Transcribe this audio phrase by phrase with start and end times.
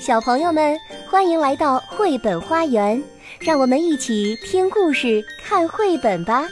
[0.00, 0.78] 小朋友们，
[1.10, 3.02] 欢迎来到绘本花园，
[3.40, 6.46] 让我们一起听故事、看绘本吧。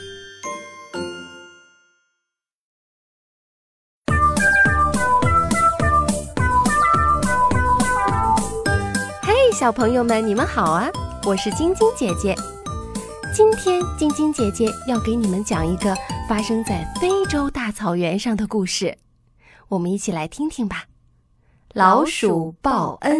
[9.23, 10.89] 嘿，小朋友们，你们好啊！
[11.25, 12.35] 我是晶晶姐姐。
[13.33, 15.95] 今天，晶晶姐姐要给你们讲一个
[16.27, 18.97] 发生在非洲大草原上的故事，
[19.69, 20.83] 我们一起来听听吧。
[21.77, 23.15] 老鼠报恩。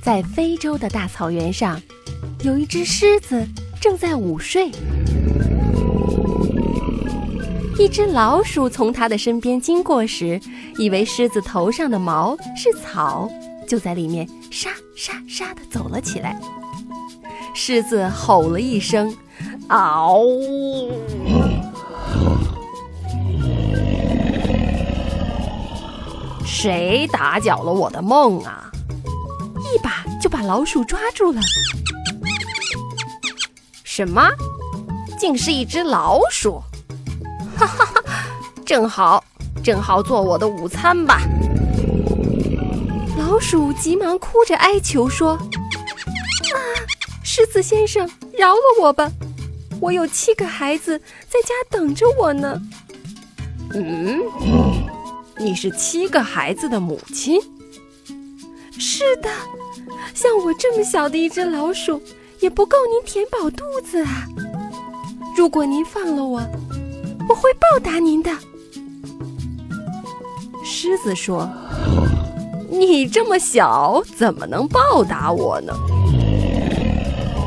[0.00, 1.82] 在非洲的大草原上，
[2.44, 3.44] 有一只狮子
[3.80, 4.70] 正在午睡。
[7.80, 10.40] 一只老鼠从它的身边经过时，
[10.78, 13.28] 以为狮子头上的毛是草，
[13.66, 16.40] 就在里面沙沙沙地走了起来。
[17.54, 19.12] 狮子吼了一声
[19.66, 20.20] ：“嗷！”
[26.64, 28.72] 谁打搅了我的梦啊？
[29.58, 31.38] 一把就把老鼠抓住了。
[33.82, 34.30] 什么？
[35.18, 36.62] 竟是一只老鼠！
[37.54, 38.02] 哈哈哈，
[38.64, 39.22] 正好，
[39.62, 41.20] 正好做我的午餐吧。
[43.18, 45.32] 老鼠急忙哭着哀求说
[46.48, 46.56] ：“啊，
[47.22, 49.12] 狮子先生，饶了我吧！
[49.82, 52.58] 我有七个孩子在家等着我呢。”
[53.74, 54.18] 嗯。
[55.38, 57.40] 你是七个孩子的母亲？
[58.78, 59.28] 是的，
[60.14, 62.00] 像我这么小的一只老鼠，
[62.40, 64.26] 也不够您填饱肚子啊！
[65.36, 66.40] 如果您放了我，
[67.28, 68.30] 我会报答您的。
[70.64, 71.50] 狮子说
[72.70, 75.72] ：“你这么小，怎么能报答我呢？”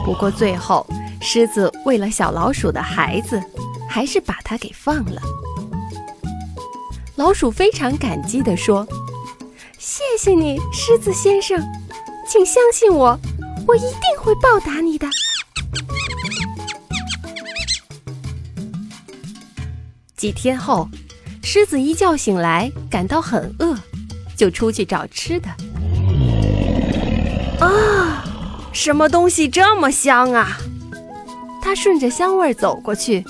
[0.05, 0.85] 不过最后，
[1.22, 3.41] 狮子为了小老鼠的孩子，
[3.89, 5.22] 还是把它给放了。
[7.17, 8.87] 老鼠非常感激地说
[9.79, 11.59] ：“谢谢你，狮子先生，
[12.29, 13.19] 请相信我，
[13.67, 15.07] 我一定会报答你的。”
[20.16, 20.88] 几天后，
[21.41, 23.75] 狮子一觉醒来，感到很饿，
[24.35, 25.50] 就出去找吃的。
[27.59, 28.23] 啊，
[28.72, 30.56] 什么东西这么香啊？
[31.63, 33.25] 它顺着香味走过去，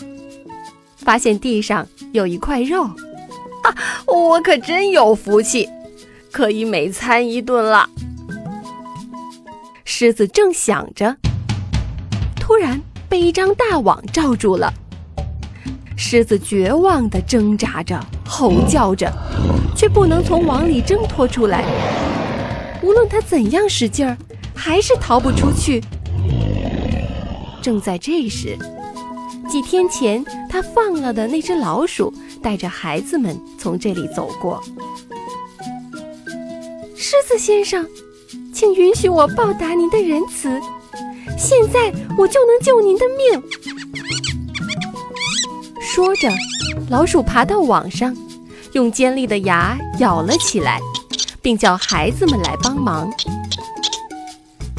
[0.98, 2.90] 发现地上有一块肉。
[4.08, 5.68] 我可真有福气，
[6.32, 7.90] 可以美餐一顿了。
[9.84, 11.16] 狮子正想着，
[12.36, 14.74] 突然被一张大网罩住了。
[15.96, 19.12] 狮子绝望地挣扎着，吼叫着，
[19.76, 21.66] 却不能从网里挣脱出来。
[22.84, 24.16] 无论它怎样使劲儿，
[24.56, 25.84] 还是逃不出去。
[27.62, 28.56] 正在这时，
[29.50, 32.14] 几天前他放了的那只老鼠。
[32.38, 34.64] 带着孩子们从这里走过。
[36.96, 37.86] 狮子先生，
[38.54, 40.50] 请允许我报答您的仁慈。
[41.38, 43.44] 现在我就能救您的命。
[45.82, 46.30] 说着，
[46.90, 48.16] 老鼠爬到网上，
[48.74, 50.80] 用尖利的牙咬了起来，
[51.42, 53.12] 并叫孩子们来帮忙。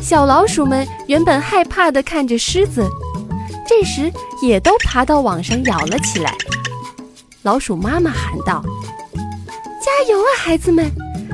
[0.00, 2.88] 小老鼠们原本害怕地看着狮子，
[3.66, 4.10] 这时
[4.42, 6.34] 也都爬到网上咬了起来。
[7.43, 8.62] 老鼠妈妈喊道
[9.81, 10.91] ：“加油啊，孩子们！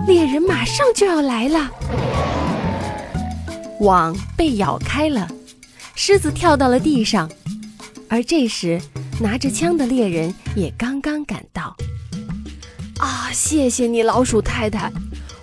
[0.06, 1.70] 猎人马上就要来了。”
[3.80, 5.26] 网被咬开了，
[5.94, 7.30] 狮子跳到了地上，
[8.08, 8.80] 而这时
[9.18, 11.74] 拿着枪的猎人也刚刚赶到。
[12.98, 14.92] 啊，谢谢你，老鼠太太！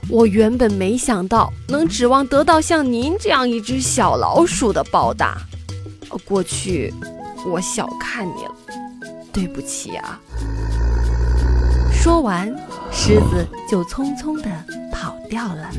[0.10, 5.38] 我原本没想到能指望得到像您这样一只小老鼠的报答。
[6.26, 6.94] 过去
[7.48, 8.56] 我小看你了，
[9.32, 10.20] 对不起啊。
[12.02, 12.52] 说完，
[12.92, 14.50] 狮子就匆匆地
[14.92, 15.70] 跑掉了。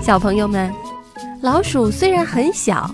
[0.00, 0.72] 小朋友们，
[1.40, 2.88] 老鼠虽然很小，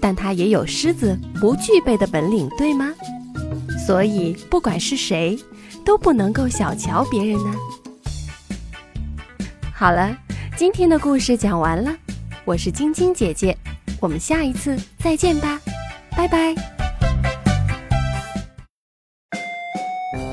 [0.00, 2.92] 但它也有狮子不具备的本领，对吗？
[3.86, 5.38] 所以，不管是谁，
[5.84, 7.54] 都不能够小瞧别人呢。
[9.72, 10.16] 好了，
[10.56, 11.94] 今天的故事讲完了，
[12.44, 13.56] 我是晶晶姐姐，
[14.00, 15.60] 我们下一次再见吧，
[16.16, 16.73] 拜拜。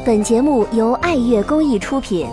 [0.03, 2.27] 本节目由爱乐公益出品。